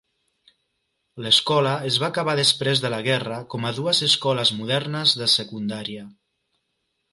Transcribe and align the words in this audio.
L'escola 1.25 1.73
es 1.89 1.99
va 2.03 2.07
acabar 2.13 2.35
després 2.39 2.81
de 2.85 2.91
la 2.95 3.03
guerra 3.09 3.37
com 3.55 3.69
a 3.71 3.75
dues 3.81 4.01
escoles 4.09 4.55
modernes 4.63 5.17
de 5.23 5.31
secundària. 5.37 6.11